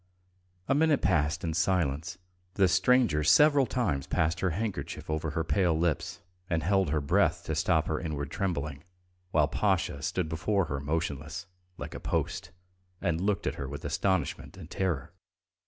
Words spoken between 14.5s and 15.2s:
and terror.